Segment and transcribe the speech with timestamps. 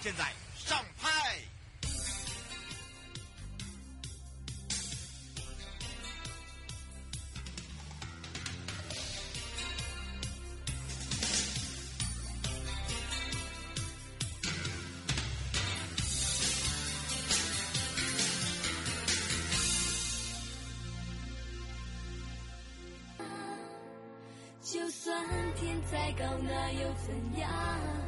[0.00, 1.08] 现在上拍。
[24.62, 28.07] 就算天再高，那又怎样？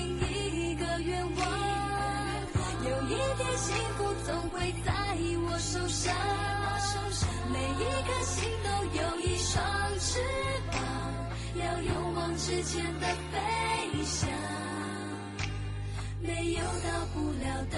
[3.71, 4.91] 幸福总会在
[5.47, 6.13] 我手上。
[7.51, 9.63] 每一颗心都有一双
[9.99, 10.19] 翅
[10.71, 10.79] 膀，
[11.55, 14.29] 要勇往直前的飞翔，
[16.21, 17.77] 没有到不了的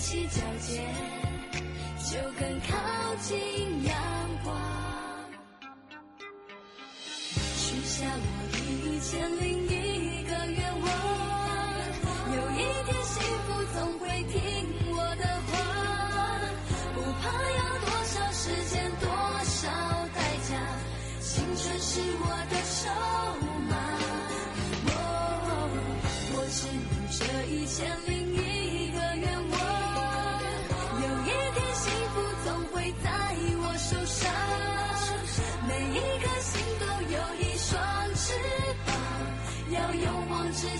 [0.00, 0.82] 起脚尖，
[2.10, 3.94] 就更靠近阳
[4.42, 4.56] 光。
[7.56, 8.24] 许下我
[8.56, 10.88] 一千零一个愿望，
[12.34, 12.56] 有一
[12.86, 13.12] 天幸
[13.44, 14.40] 福总会听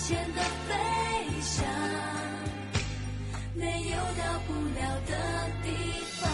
[0.03, 0.75] 前的飞
[1.41, 1.65] 翔，
[3.55, 5.13] 没有到不了的
[5.63, 5.69] 地
[6.19, 6.29] 方。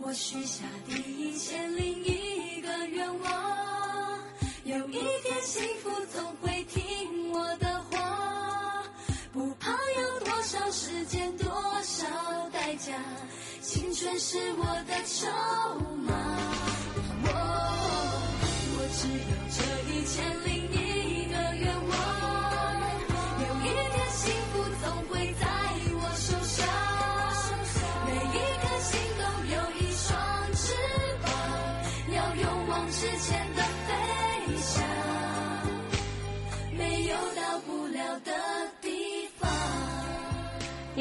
[0.00, 4.20] 我我许下第一千零一个愿望，
[4.62, 8.84] 有一天幸福总会听我的话，
[9.32, 11.50] 不怕有多少时间，多
[11.82, 12.06] 少
[12.52, 12.92] 代价。
[13.68, 15.26] 青春是我的筹
[16.06, 16.14] 码，
[17.24, 17.28] 我
[18.78, 19.58] 我只有这
[19.90, 20.70] 一千零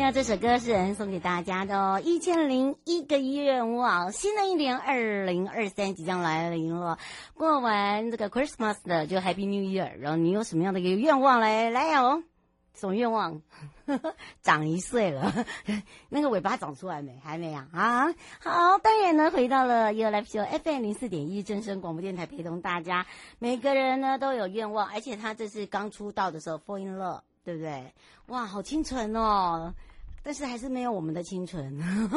[0.05, 6.99] 那这首歌是人送给大家的哦，一千零一个愿望，新的一年二零二三即将来临了。
[7.33, 11.71] 过完这个 Christmas 的就 Happy New Year，然后你有什么样的一个愿望嘞？
[11.71, 12.21] 来哦，
[12.75, 13.41] 什么愿望？
[14.43, 15.33] 长一岁了，
[16.09, 17.19] 那个尾巴长出来没？
[17.23, 17.67] 还没啊？
[17.73, 18.05] 啊，
[18.41, 23.07] 好，当然呢，回到了 You Live Show FM 零四点一正声广播电台，陪同大家。
[23.39, 27.21] 每个人呢都有愿望，而且他这是刚出道的时候 Fall in Love。
[27.43, 27.93] 对不对？
[28.25, 29.75] 哇，好清纯哦！
[30.25, 31.71] 但是还是没有我们的清纯，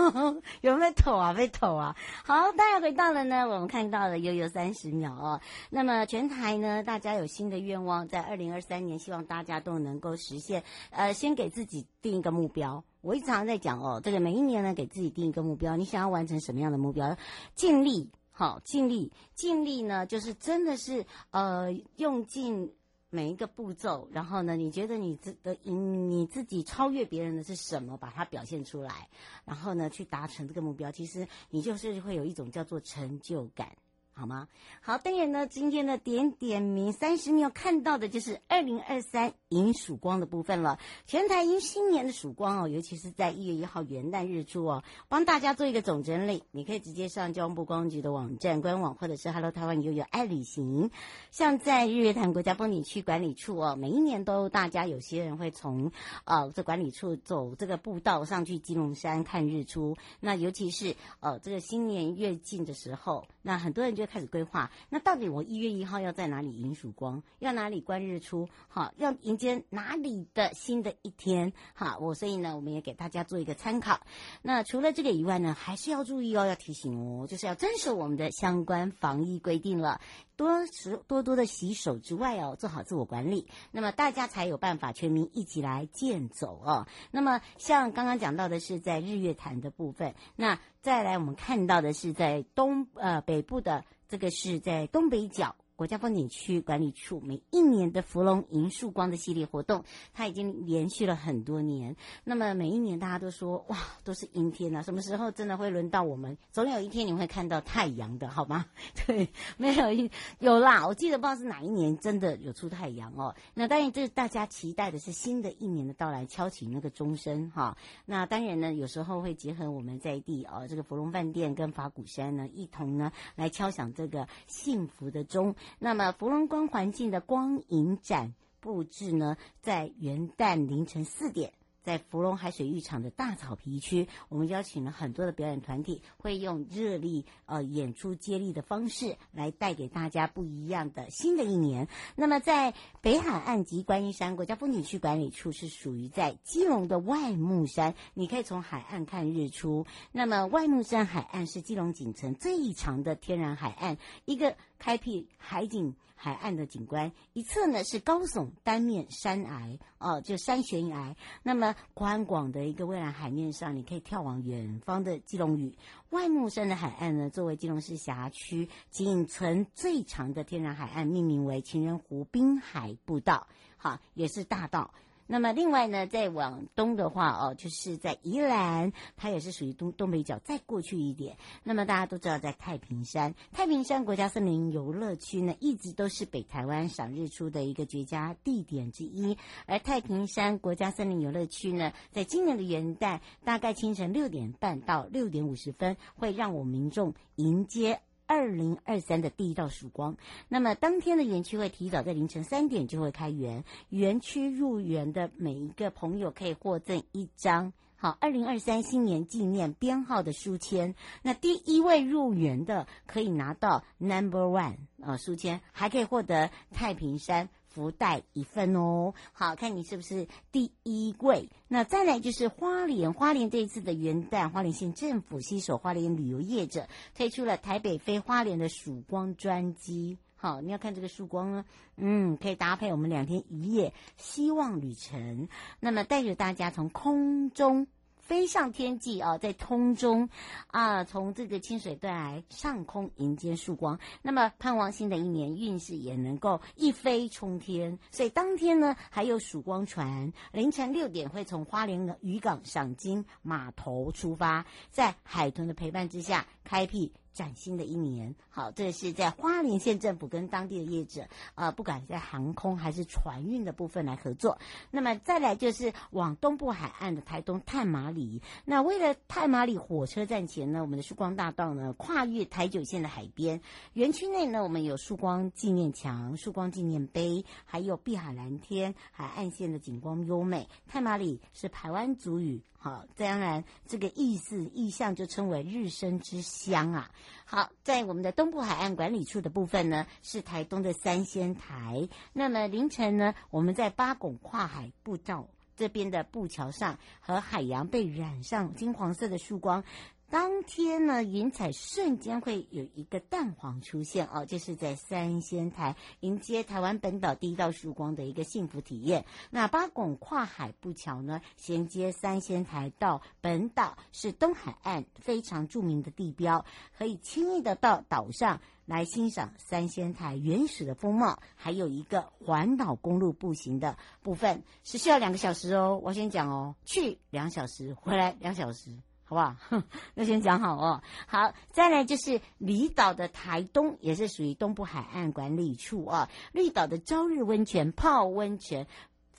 [0.63, 1.35] 有没有抖啊？
[1.35, 1.95] 被抖啊！
[2.25, 5.39] 好，大家回到了呢，我们看到了悠悠三十秒哦。
[5.69, 10.65] 那么全台呢，大家有新的愿望，在二零二三年，希望大家都能够实现。
[10.89, 12.83] 呃，先给自己定一个目标。
[13.03, 17.15] 我一直常常在讲哦，这个每一年呢，给自己定一个目标，你想要完成什么样的目标？
[17.55, 22.73] 尽力，好，尽力，尽力呢，就是真的是呃，用尽。
[23.11, 27.97] 每一个步骤，然后呢，你觉得你自的你自己超越别人的是什么？
[27.97, 29.09] 把它表现出来，
[29.45, 33.77] 然后呢，去达成这个目标，其实你就是会有一种叫做成就感。
[34.19, 34.49] 好吗？
[34.81, 40.81] 好，当然呢，今天的点点名三十秒看到的就是二零二三迎曙光的部分了。
[41.07, 46.43] 全台迎新年的曙光哦，尤其是在一月一号元旦日出哦，帮大家做一个总整理。
[46.51, 50.91] 你可以直接上交通部观光局的网站官网，或者是 Hello 台湾悠游爱旅行。
[51.31, 55.93] 像在日月潭国家风景区管理处哦，每一年都大家有些人会从
[56.25, 59.97] 呃这管理处走这个步道上去基隆山看日出。
[60.19, 67.23] 那尤其是呃这个新年越近的时候，那很多人就开始规划，那到底我一月一号要在哪里迎曙光？
[67.39, 68.47] 要哪里观日出？
[68.69, 71.55] 好，要迎接哪里的新的一天？
[71.73, 74.03] 好，我所以呢，我们也给大家做一个参考。
[74.43, 79.99] 那除了这个以外呢，还是要注意哦，要提醒哦，就是要遵守我们的相关防疫规定了，
[80.37, 86.87] 多时多多的洗手之外哦，做好自我管理，那么大家才有办法全民一起来健走哦。
[87.11, 93.85] 那么像刚刚讲到的是在日月潭的部分，那再来我们看到的是在东呃北部的。
[94.09, 95.55] 这个是在东北角。
[95.79, 101.95] 国家风景区管理处每一年的芙蓉银树光的系列活动，它已经连续了很多年。
[102.25, 106.37] 那么每一年大家都说哇，都是阴天呐，什么时候真的会轮到我们？
[106.51, 108.67] 总有一天你会看到太阳的，好吗？
[109.07, 110.11] 对，没有一
[110.41, 113.33] 有啦，我记得不知道是哪一年真的有出太阳哦。
[113.55, 117.79] 那当然，这是大家期待的是新的一年的到来，敲起那个钟声哈。
[118.05, 125.55] 那当然呢，有时候会结合我们在地哦，这个芙蓉饭店跟法鼓山呢，一同呢来敲响这个幸福的钟。
[125.79, 131.53] 那么，芙蓉光环境的光影展布置呢，在元旦凌晨四点，
[131.85, 141.89] 在芙蓉海水浴场的大草皮区，我们邀请了很多的表演团体，会用热力呃演出接力的方式来带给大家不一样的新的一年。
[142.17, 149.87] 那么，在北海岸及观音山国家风景区管理处是属于在基隆的外木山，你可以从海岸看日出。
[150.13, 154.57] 那么，外木山海岸是基隆景城最长的天然海岸，一个。
[154.79, 161.15] 开辟海景海岸的景观，一侧呢是高耸单面山崖，哦，就山悬崖。
[161.43, 165.77] 那么宽广的一个蔚蓝海面上，你可以眺望远方的基隆屿。
[166.11, 173.47] 外木山的海岸呢，作为基隆市辖区仅存最长的天然海岸，命名为情人湖滨海步道，
[173.77, 174.93] 好，也是大道。
[175.31, 181.37] 那么另外呢，再往东的话哦，就是在宜兰，它也是属于东东北角，再过去一点。
[181.63, 189.37] 那么大家都知道，在太平山，太平山国家森林游乐区呢，一直都是北台湾赏日出的一个绝佳地点之一。
[189.67, 198.01] 而太平山国家森林游乐区呢，在今年的元旦，大概清晨六点半到六点五十分，会让我们民众迎接。
[198.29, 200.17] 二零二三的第一道曙光，
[200.49, 217.49] 那么当天的园区会提早在凌晨三点就会开园，园区入园的每一个朋友可以获赠一张好二零二三新年纪念编号的书签，那第一位入园的可以拿到 Number One 啊书签，还可以获得太平山。
[217.79, 221.49] 福袋一份哦，好，看你是不是第一位。
[221.69, 230.19] 那再来就是花莲，花莲这一次的元旦，花莲县政府携手花莲旅游业者推出了台北飞花莲的曙光专机。
[230.35, 231.65] 好，你要看这个曙光呢，
[231.97, 235.49] 嗯，可以搭配我们两天一夜希望旅程，
[235.79, 237.87] 那么带着大家从空中。
[238.29, 240.29] 飞上天际啊，在空中
[240.67, 243.99] 啊，从这个清水断崖上空迎接曙光。
[244.21, 247.99] 那么盼望新的一年运势也能够一飞冲天。
[248.11, 257.11] 所以当天呢，还有曙光船，凌晨六点会从花莲的渔港赏金码头出发，在海豚的陪伴之下开辟。
[257.39, 264.59] 崭新的一年，好，这是在花莲县政府跟当地的业者，呃，不管在航空还是船运的部分来合作。
[264.91, 268.43] 那么再来就是往东部海岸的台东太麻里。
[268.65, 273.61] 那为了太麻里火车站前呢，我们的曙光大道呢，跨越台九线的海边
[273.93, 280.69] 园区内呢，我们有曙光纪念墙、曙光纪念碑，还有碧海蓝天，海岸线的景观优美。
[280.89, 282.61] 太麻里是台湾族语。
[282.81, 287.11] 好，当然这个意思意象就称为日升之乡啊。
[287.45, 292.09] 好，在我们的东部海岸管理处的部分呢，是台东的三仙台。
[292.33, 299.85] 那么凌晨呢，我们在八拱跨海步道这边的步桥上，和海洋被染上金黄色的曙光。
[300.31, 309.25] 当天呢，云彩瞬间会有一个淡黄出现哦，就是在三仙台迎接台湾本岛第一道曙光的一个幸福体验。
[309.49, 316.67] 那八拱跨海步桥呢，衔接三仙台到本岛，是东海岸非常著名的地标，
[316.99, 325.99] 可以轻易的到岛上来欣赏三仙台原始的风貌，还有一个环岛公路步行的部分，是需要两个小时哦。
[326.05, 328.95] 我先讲哦，去两小时，回来两小时，
[329.29, 329.57] 好不好？
[330.15, 331.03] 那先讲好哦。
[331.27, 336.31] 好，再来就是离岛的台东，也是属于东部海岸管理处啊。
[336.53, 338.87] 绿岛的朝日温泉泡温泉。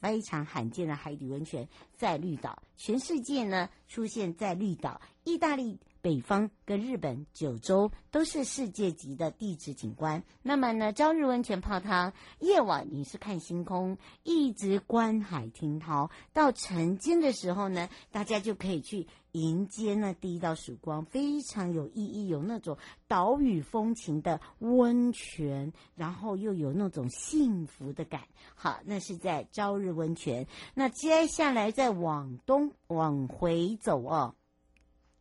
[0.01, 1.67] 非常罕见的海底温泉
[1.97, 10.23] 在绿岛，全世界呢出现在绿岛，意大利北方跟日本九州都是世界级的地质景观。
[10.41, 19.07] 那么呢，朝日温泉泡汤，夜晚你是看星空，一直观海听涛，到晨间的时候呢，大家就可以去。
[19.33, 28.23] 迎接那第一道曙光，非常有意义，有那种岛屿风情的温泉，然后又有那种幸福的感。
[28.55, 30.47] 好，那是在朝日温泉。
[30.73, 34.33] 那接下来再往东往回走哦。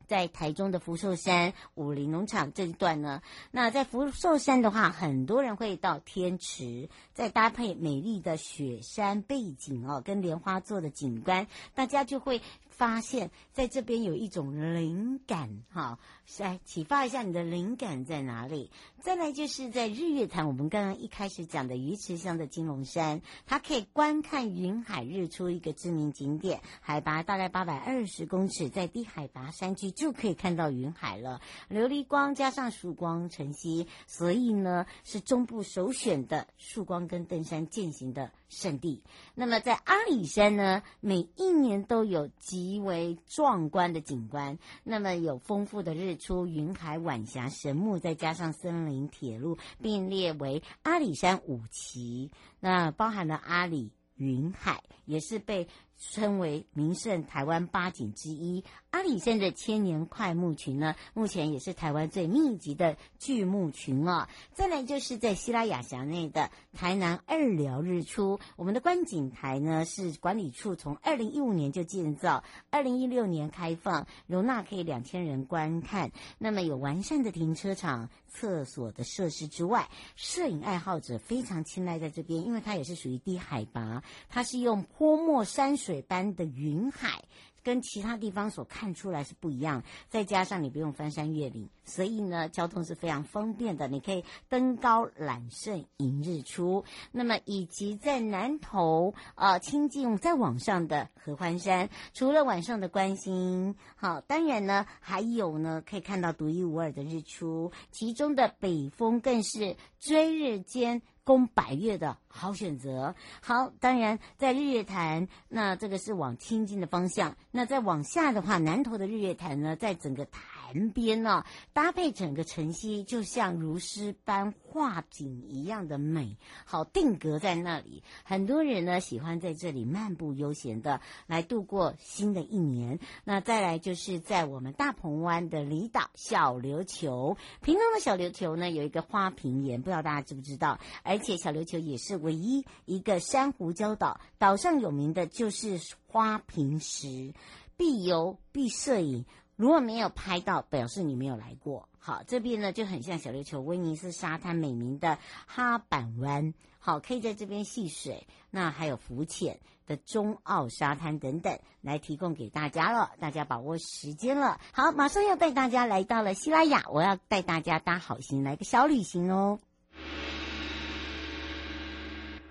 [0.08, 12.40] 在台中的福寿山武林农场这一段呢，那在福寿山的话，很多人会到天池，再搭配美丽的雪山背景哦，跟莲花座的景观，大家就会
[12.78, 15.98] 发现，在这边有一种灵感哈。
[16.38, 18.70] 来启发一下你的灵感在哪里？
[19.02, 39.02] 再来就是在日月潭，我们刚刚一开始讲的鱼池乡的金龙山，它可以观看云海日出，一个知名景点，海拔大概八百二十公尺，在低海拔山区就可以看到云海了，琉璃光加上曙光晨曦，所以呢是中部首选的曙光跟登山健行的圣地。
[39.34, 52.30] 那么在阿里山呢，每一年都有极为壮观的景观，那么有丰富的日出、云海、晚霞、神木，再加上森林、铁路，并列为阿里山五奇。
[52.60, 58.64] 那包含了阿里云海，也是被称为名胜台湾八景之一。
[58.90, 64.28] 阿里山的千年桧木群呢，目前也是台湾最密集的巨木群啊、哦。
[64.54, 76.10] 再来就是在西拉雅峡内的台南二寮日出，我们的观景台呢是管理处从二零一五年就建造，二零一六年开放，容纳可以两千人观看。
[76.38, 87.24] 那么有完善的停车场、厕所的设施之外，摄影爱好者非常青睐在这边，因为它也是属于低海拔，它是用泼墨山水水般的云海。
[87.64, 93.88] 跟其他地方所看出来是不一样，再加上你不用翻山越岭，所以呢，交通是非常方便的。
[93.88, 111.02] 你可以登高揽胜迎日出，那么以及在南投啊，清境再往上的合欢山，除了晚上的观星，好，当然呢，还有呢，可以看到独一无二的日出，其中的北峰更是追日间。
[111.28, 113.14] 攻百越的好选择。
[113.42, 117.36] 好，当然在日月潭，那这个是往清境的方向。
[117.50, 120.40] 那再往下的话，南投的日月潭呢，在整个台。
[120.68, 128.02] 潭边呢，搭配整个晨曦，就像如诗般画景一样的美好，定格在那里。
[128.22, 132.98] 很多人呢喜欢在这里漫步悠闲的来度过新的一年。
[133.24, 140.78] 那再来就是在我们大鹏湾的离岛小琉球，屏东的小琉球呢有一个花瓶岩，不知道大家知不知道？
[141.02, 147.32] 而且小琉球也是唯一一个珊瑚礁岛，岛上有名的就是花瓶石，
[147.78, 149.24] 必游必摄影。
[149.58, 151.88] 如果没有拍到，表示你没有来过。
[151.98, 163.10] 好，这边呢就很像小琉球威尼斯沙滩美名的哈板湾，好，可以在这边戏水，那还有浮潜的中澳沙滩等等，来提供给大家了。
[163.18, 164.60] 大家把握时间了。
[164.72, 169.58] 好，马上要带大家来到了西拉雅，我要带大家搭好行来个小旅行哦。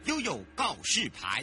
[0.04, 1.42] 悠悠告示牌。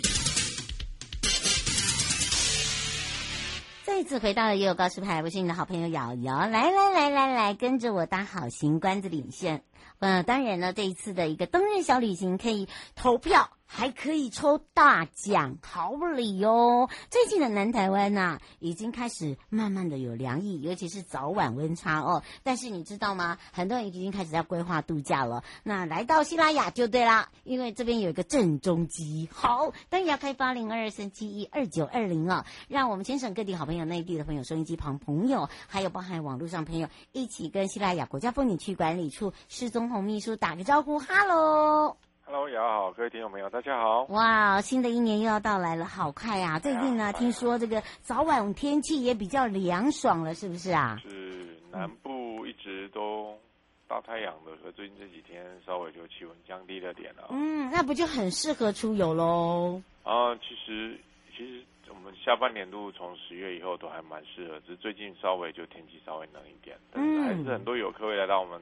[3.87, 9.63] 再次回到了也有告示牌，我是你的好朋友瑶瑶，来来来来来，跟着我搭好行，官子领线。
[9.99, 13.51] 呃，当然呢，这一次的一个冬日小旅行可以投票。
[13.67, 16.89] 还可以抽大奖好礼哦！
[17.11, 22.23] 最近的南台湾呐、啊，已经开始慢慢的有凉意，尤其是早晚温差哦。
[22.43, 23.39] 但是你知道吗？
[23.53, 25.43] 很多人已经开始在规划度假了。
[25.65, 29.29] 那来到西拉雅就对啦，因为这边有一个正中机。
[29.33, 41.97] 好，当然要开发零二二三七一二九二零啊，让我们全省各地好朋友、内地的朋友、收音机旁朋友，还有包含网络上朋友，一起跟西拉雅国家风景区管理处施宗泓秘书打个招呼，哈喽。
[42.27, 44.05] Hello，雅好，各位听众朋友，大家好。
[44.05, 46.59] 哇，新的一年又要到来了，好快呀、啊！
[46.59, 50.97] 最近呢，听说这个早晚天气也比较凉爽了，是不是啊？
[51.03, 53.39] 是，南部一直都
[53.87, 57.29] 大太阳的，可最近这几天稍微就气温降低了点了。
[57.29, 59.83] 嗯，那不就很适合出游喽？
[60.03, 60.99] 啊，其实
[61.37, 68.59] 其实我们下半年度从十月以后都还蛮适合，只是最近稍微就天气稍微冷一点，但是还是很多游客会来到我们。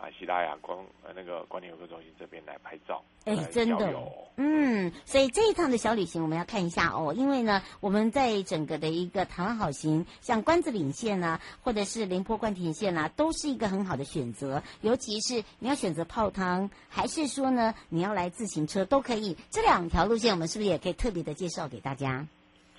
[0.00, 3.94] 啊，西拉雅光呃那个观点游客中心这边来拍照，哎，真的，
[4.36, 22.26] 嗯，所以这一趟的小旅行我们要看一下哦，因为呢，我们在整个的一个台湾好行，像关子岭线啊，或者是廉坡关田线啊，都是一个很好的选择，尤其是你要选择泡汤，还是说呢，你要来自行车都可以，这两条路线我们是不是也可以特别的介绍给大家？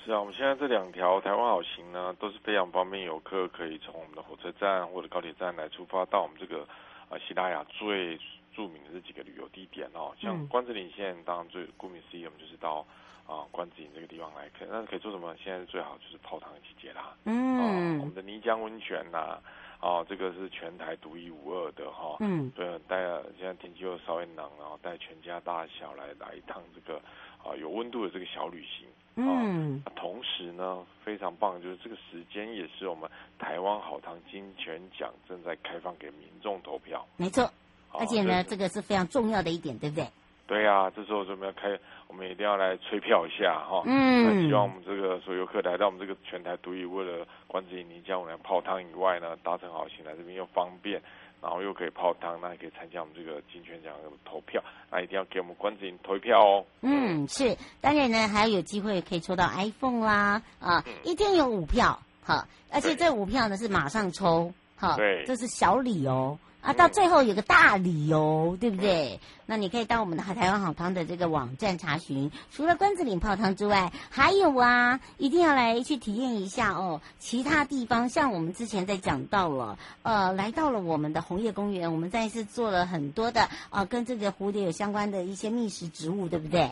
[0.03, 6.67] 是啊，我们现在这两条台湾好行呢，都是非常方便游客可以从我们的火车站或者高铁站来出发到我们这个。
[7.11, 8.17] 啊，西拉雅最
[8.55, 12.85] 著名的这几个旅游地点哦，像关子岭线，当然最顾名思义，我们就是到
[13.27, 14.65] 啊关子岭这个地方来看。
[14.71, 15.35] 那可以做什么？
[15.43, 17.13] 现在最好就是泡汤的季节啦。
[17.25, 19.41] 嗯，我们的泥浆温泉呐、啊，
[19.81, 22.15] 哦，这个是全台独一无二的哈。
[22.21, 22.97] 嗯，对，带
[23.37, 26.97] 现在天气又稍微冷，然后带全家大小来来一趟这个
[27.43, 28.87] 啊有温度的这个小旅行。
[29.15, 37.05] 嗯，同时呢，非常棒，就是这个时间也是我们台湾好汤金泉奖正在开放给民众投票。
[37.17, 37.51] 没错，
[37.91, 40.07] 而且呢，这个是非常重要的一点，对不对？
[40.47, 41.77] 对呀、啊，这时候我们要开，
[42.07, 43.83] 我们一定要来催票一下哈。
[43.85, 51.01] 嗯，那希望我们这个所有游客来到我们这个全台独一无二的关子岭泥浆，我们泡汤以外呢，搭乘好行来这边又方便。
[51.41, 56.65] 然后又可以泡汤，那也可以参加我们这个金泉奖的投票，那一定要给我们关子莹投票哦。
[56.81, 66.37] 嗯，是，当然呢，还有机会可以抽到 iPhone 啦，啊，嗯、一天有五票，好，而且这五票呢是马上抽，好，对，这是小礼哦。
[66.61, 69.19] 啊，到最后有个大理由，对不对？
[69.47, 72.31] 那你可以到我们的台湾好汤的这个网站查询。
[72.51, 77.01] 除了关子岭泡汤之外，还有啊，一定要来去体验一下哦。
[77.19, 86.71] 其他地方像我们之前在讲到了，呃，来到了我们的红叶公园，我们再一次做了很多的啊、跟这个蝴蝶有相关的一些觅食植物，对不对？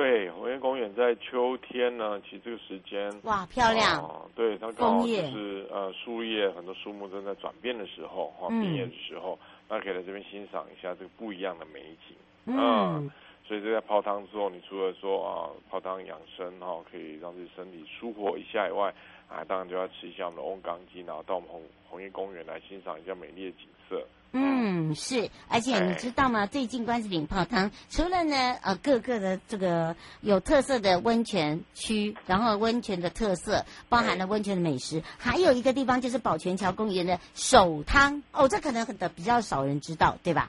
[0.00, 9.38] 对，红叶公园在秋天呢，其实这个时间哇漂亮，呃、对它刚好就是呃树叶很多树木正在转变的时候哈，变叶的时候，
[9.68, 12.16] 那、嗯、可以来这边欣赏一下这个不一样的美景。
[12.46, 13.12] 嗯，呃、
[13.46, 18.94] 所以这在泡汤之后，你除了说啊、呃、泡汤养生哈、呃，可以让自己身体舒活一下以外，
[19.30, 24.04] 啊当然就要吃一下我们的瓮缸鸡，然后到我们红红叶公园来欣赏一下美丽的景色。
[24.32, 26.46] 嗯，是，而且你知道吗？
[26.46, 40.48] 最近关子岭泡汤，除了呢，呃，各个的这个有特色的温泉区，然后温泉的特色包含了温泉的美食，还有一个地方就是宝泉桥公园的首汤哦，这可能很的比较少人知道，对吧？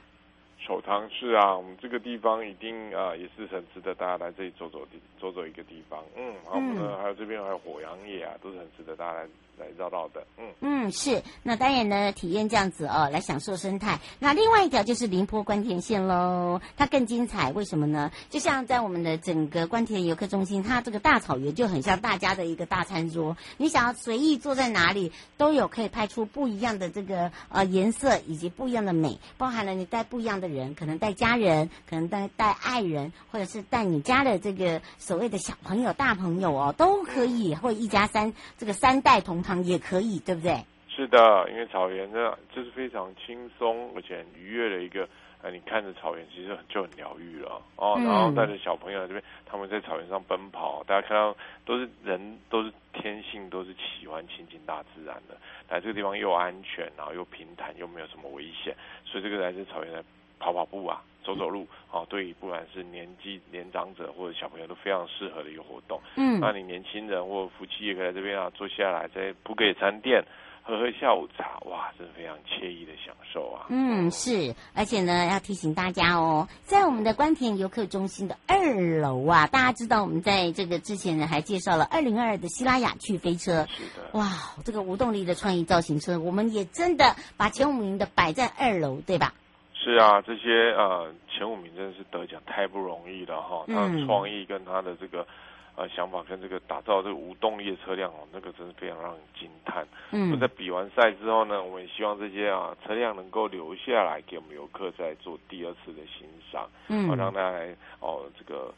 [0.64, 6.04] 手汤是啊，我们这个地方一定啊、呃、也是很值得大家来这里走走地，走走一个地方。
[6.16, 9.28] 嗯，然后呢，嗯、还有这边还有火阳野啊，都是很值得大家来。
[9.58, 14.00] 来绕道的，嗯嗯是，那当然呢，体验这样子哦，来享受生态。
[14.18, 18.10] 那另外一条就是廉坡关田线喽，它更精彩，为什么呢？
[18.30, 39.62] 就像在我们的整个关田游客中心，它这个大草原就很像大家的一个大餐桌，你想要随意坐在哪里，都有可以拍出不一样的这个呃颜色以及不一样的美，包含了你带不一样的人，可能带家人，可能带带爱人，或者是带你家的这个所谓的小朋友、大朋友哦，都可以，或一家三这个三代同堂。
[39.62, 40.56] 也可以，对不对？
[40.88, 45.08] 是的，因为草原呢，这是非常轻松而且很愉悦的一个，
[45.40, 47.94] 呃，你看着草原，其实就很疗愈了哦。
[47.96, 55.36] 然后带着小朋友来这边，他们在草原上奔跑，大家看到都是人，都是天性，都是喜欢亲近大自然的。
[55.68, 60.04] 来这个地方又安全，然后又平坦，又没有什么危险，所以这个来自草原的
[60.38, 61.02] 跑跑步啊。
[61.24, 66.00] 走走路，哦，对于不管是年纪年长者或者小朋友都非常适合的一个活动。
[66.16, 70.24] 嗯，那你年轻人或夫妻也可以在这边啊坐下来，在铺个野餐垫，
[70.62, 73.66] 喝喝下午茶，哇，真的非常惬意的享受啊。
[73.68, 83.66] 嗯，是，而且呢，要提醒大家哦，在我们的关田游客中心的二楼啊，大家知道我们在这个之前呢还介绍了二零二二的希拉雅趣飞车。
[83.70, 84.10] 是的。
[84.12, 84.30] 哇，
[84.64, 89.34] 这个无动力的创意造型车，我们也真的把前五名的摆在二楼，对吧？
[89.82, 95.26] 是啊，这些呃前五名真的是得奖太不容易了哈，他的创意跟他的这个
[95.74, 99.84] 呃想法跟这个打造这个无动力的车辆哦，那个真是非常让人惊叹。
[100.12, 108.72] 嗯，那在比完赛之后呢，我们也希望这些啊车辆能够留下来给我们游客再做第二次的欣赏，嗯，让大家来哦这个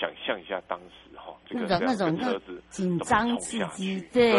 [0.00, 4.32] 想象一下当时哈这个那种车子紧张刺激，对，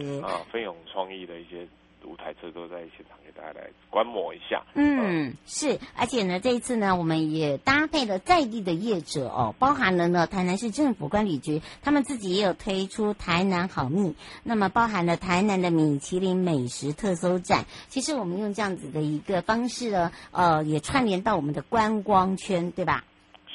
[0.00, 1.64] 对啊，非常创意的一些。
[2.06, 4.62] 五台车都在现场给大家来观摩一下。
[4.74, 14.14] 嗯，是，而且呢，这一次呢，我们也搭配了在地的业者哦，包含了呢台南市政府管理局，他们自己也有推出台南好蜜，
[14.44, 17.64] 那么包含了台南的米其林美食特搜站。
[17.88, 23.04] 其实我们用这样子的一个方式呢，呃，也串联到我们的观光圈，对吧？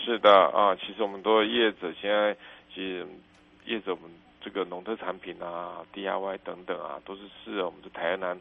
[0.03, 2.35] 是的啊，其实我们都业者现在
[2.73, 3.07] 其实
[3.65, 4.11] 业者我们。
[4.41, 8.39] 这个农特产品啊，DIY 等等啊，都是是我们的台南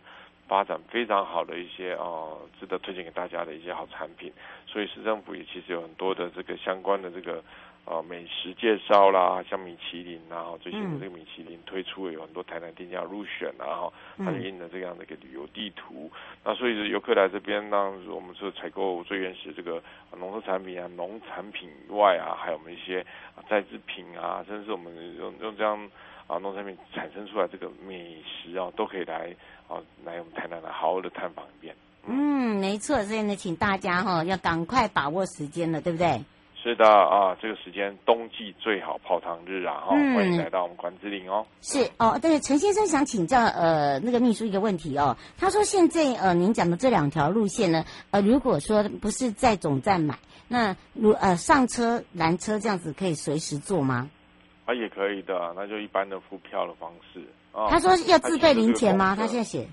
[0.49, 4.33] 发展非常好的一些呃值得推荐给大家的一些好产品，
[4.67, 7.43] 所以市政府也其实有很多的这个相关的这个。
[7.87, 16.09] 呃，美食介绍啦，像米其林，然后最新的这个米其林推出了有很多台南店家入选，然后它就印了这样的一个旅游地图。
[16.12, 19.83] 嗯、那所以游客来这边，呢，我们说采购最原始这个
[20.16, 23.05] 农特产品啊，农产品以外啊，还有我们一些
[23.49, 25.90] 在制品啊，甚至我们用用这样
[26.29, 29.35] 啊农产品产生出来这个美食啊，都可以来
[29.66, 31.75] 啊来我们台南来好好的探访一遍。
[32.07, 36.23] 嗯，没错，所以呢，请大家哈要赶快把握时间了，对不对？
[36.62, 39.81] 是的啊，这个时间冬季最好泡汤日啊！
[39.81, 41.46] 哈、嗯，欢迎来到我们关子岭哦。
[41.62, 45.16] 是哦，对，陈先生想请教呃那个秘书一个问题哦。
[45.38, 50.18] 他说现在呃您讲的这两条路线呢，呃如果说不是在总站买，
[50.49, 54.11] 那如呃上车拦车这样子可以随时坐吗？
[54.66, 57.23] 啊，也可以的，那就一般的付票的方式。
[57.53, 59.16] 啊、他说要自备零钱吗？
[59.16, 59.66] 他现在写。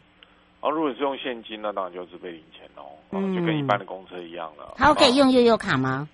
[0.61, 4.75] 哦、啊，如果是用现金，那当然就自备零钱哦，嗯、就跟一般的公车一样了。
[4.77, 6.07] 他可以用悠游卡吗？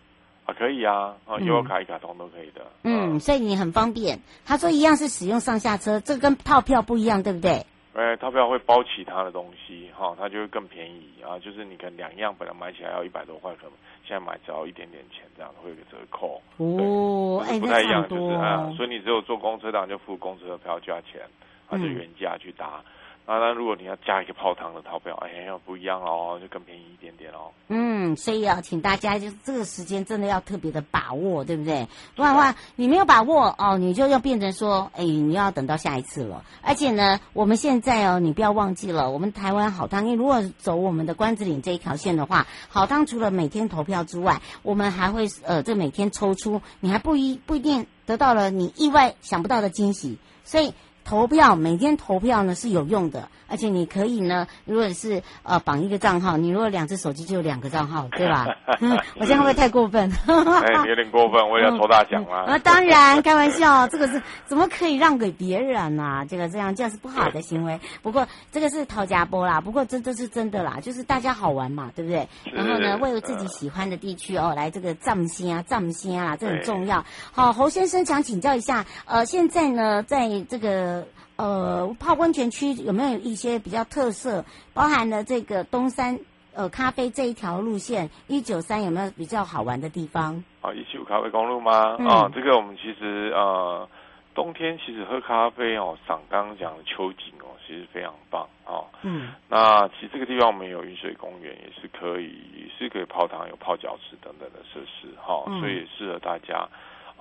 [0.45, 2.61] 啊，可以啊，啊，悠游卡一卡通都可以的。
[2.83, 4.19] 嗯，所以你很方便。
[4.45, 7.65] 他说一样是使用上下车，这跟套票不一样，对不对？
[7.95, 11.37] 哎，套票会包其他的东西，哈，它就会更便宜啊。
[11.37, 13.71] 就是你可能两样本来买起来要一百多块，可能
[14.03, 16.41] 现在买只要一点点钱，这样会有个折扣。
[16.57, 21.21] 哦，哎，不太一样，就是啊，所以你只有坐公车，当然就付公车的票价钱，
[21.69, 22.65] 它就原价去搭。
[22.65, 22.83] 啊，
[23.25, 27.51] 那如果你要加一个泡汤的套票，哎呀，不一样哦，就更便宜一点点哦。
[27.69, 31.87] 嗯，所以要请大家就是这个时间真的要特别的把握，对不对？
[32.15, 36.43] 不然的话，你没有把握哦，你就要变成说，哎，你要等到下一次了。
[36.61, 50.73] 而且呢，我们现在哦，你不要忘记了，我们台湾好汤，因为如果走我们的关子岭这一条线的话，好汤除了每天投票之外，我们还会呃，这每天抽出，你还不一不一定得到了你意外想不到的惊喜，所以。
[51.03, 58.47] 投票每天投票呢是有用的，而且你可以呢，如果是呃绑一个账号，你如果两只手机就有两个账号，对吧？
[59.15, 60.11] 我这样会不会太过分？
[60.25, 62.45] 哎，有点过分，我也要抽大奖啦。
[62.47, 66.25] 啊， 当然，开玩笑，这个是怎么可以让给别人呢、啊？
[66.25, 67.79] 这个这样这样是不好的行为。
[68.01, 72.27] 不过这个是掏家波啦，不过这这是真的啦，就是大家好玩嘛，对不对？
[72.51, 77.05] 然后呢，为了自己喜欢的地区哦，来这个藏心啊，藏心啊，这很重要。
[77.31, 81.05] 好，侯先生想请教一下，呃，现在呢，在这个。
[81.35, 84.45] 呃，泡温泉区有没有一些比较特色？
[84.73, 86.19] 包含了这个东山
[86.53, 90.43] 呃咖啡这一条路线，一九三有没有比较好玩的地方？
[90.61, 91.97] 啊，一七五咖啡公路吗？
[91.99, 93.87] 嗯、啊，这个我们其实呃
[94.35, 98.85] 冬天其实喝咖啡哦，赏刚刚讲的秋景哦，其实非常棒哦。
[99.01, 106.69] 嗯，那其实这个地方我们有云水公园，也是可以，也是可以泡汤、有泡脚池等等的设施哈，哦嗯、所以也适合大家。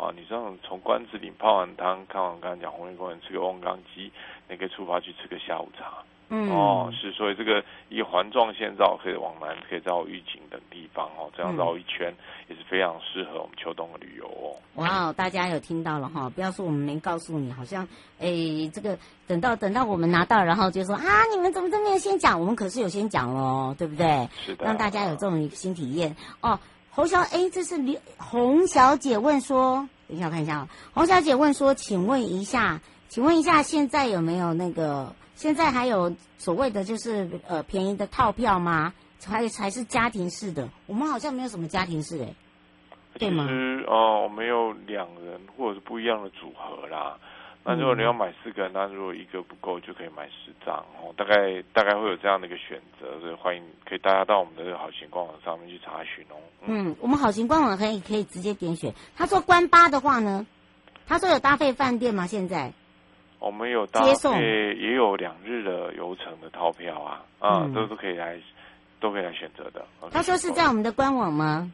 [0.03, 4.11] 啊，你这样从关子岭泡完汤，看完刚刚讲红叶公园，吃个翁缸鸡，
[4.49, 6.03] 你可以出发去吃个下午茶。
[6.35, 12.17] 嗯，哦，是，所以这个一个环状线绕可以往南，可以绕玉井等地方哦，这样绕一圈、嗯、
[12.49, 14.57] 也是非常适合我们秋冬的旅游哦。
[14.77, 16.31] 哇，大家有听到了哈？
[16.31, 17.87] 不要说我们没告诉你，好像
[18.19, 18.31] 哎，
[18.73, 22.41] 这个等到等到我们拿到，然后就说啊，你们怎么都没有先讲？
[22.41, 24.27] 我们可是有先讲喽，对不对？
[24.47, 26.59] 是的，让大家有这种新体验哦。
[26.95, 30.69] 侯小哎，这是刘洪小姐问说，等一下我看一下啊。
[30.93, 35.15] 洪小姐问说，请问一下，请问一下，现在有没有那个？
[35.35, 38.93] 现在还有所谓的就是呃便宜的套票吗？
[39.25, 40.69] 还还是家庭式的？
[40.87, 42.35] 我们好像没有什么家庭式哎，
[43.19, 43.45] 对吗？
[43.45, 47.17] 其实哦，没有两人或者是不一样的组合啦。
[47.65, 51.15] 那如果你要买四个人，那如果一个不够，就可以买十张哦。
[51.17, 56.35] 大概大概会有这样的一个选择，所以欢迎可以大家到我们的这个好行官网上面去查询哦。
[56.63, 58.93] 嗯，嗯，我们好行官网可以可以直接点选。
[59.17, 60.45] 他说关八的话呢，
[61.07, 62.27] 他说有搭配饭店吗？
[62.27, 62.73] 现在
[63.39, 68.37] 我们有搭配，也有两日的游程的套票啊，啊，嗯、都都可以来，
[68.99, 69.85] 都可以来选择的。
[70.11, 71.71] 他说是在我们的官网吗？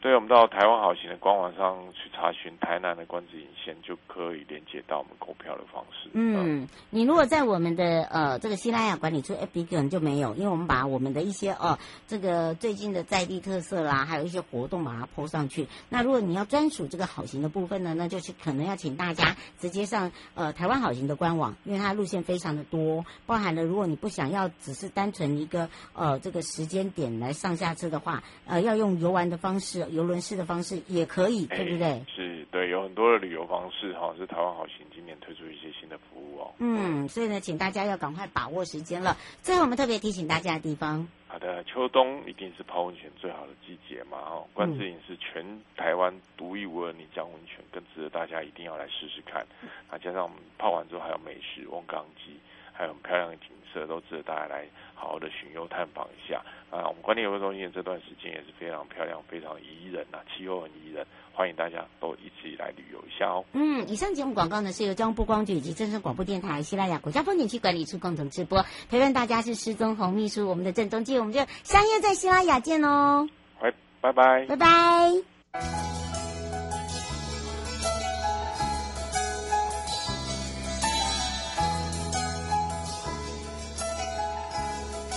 [0.00, 6.08] 对，我们到台湾好行的官网上去查询台南的关子岭线，就可以连接到我们购票的方式。
[6.12, 15.66] 嗯，你如果在我们的呃这个西拉雅管理处 FB 可能就没有，因为我们把我们的一些、呃、这个最近的在地特色啦，还有一些活动把它 PO 上去。
[15.88, 29.87] 那如果你要专属这个好行的部分呢，那就是可能要请大家直接上呃台湾好行的官网，因为它路线非常的多，包含了如果你不想要只是单纯一个呃这个时间点来上下车的话，呃要用游玩的方式。
[29.90, 31.86] 邮轮式的方式也可以，对不对？
[31.86, 36.54] 欸、是，对，有很多的旅游方式哈，是台湾好行今年推出一些新的服务哦。
[36.58, 39.16] 嗯，所以呢，请大家要赶快把握时间了。
[39.42, 45.44] 最后，我们特别提醒大家的地方，好的，秋冬一定是泡温泉最好的季节嘛，哦，关子岭是全
[45.76, 49.46] 台湾独一无二的泥浆温泉，更值得大家一定要来试试看。
[49.90, 52.38] 啊，加上我们泡完之后还有美食翁冈鸡。
[52.78, 56.42] 还有很漂亮的景色，都值得大家来好好的巡游探访一下。
[56.70, 63.44] 啊，我们观念游乐中心这段时间也是非常漂亮，非常宜人呐，气候很宜人，欢迎大家都一起来旅游一下哦。
[63.52, 73.26] 嗯，以上节目广告呢是由中央播光局以及正声广播电台西拉雅国家风景区管理处共同直播，陪伴大家是施宗泓秘书，我们的郑中基，我们就相约在西拉雅见哦。
[73.60, 76.07] 拜拜拜拜